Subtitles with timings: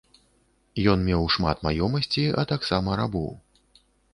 [0.93, 3.31] Ён меў шмат маёмасці, а таксама рабоў.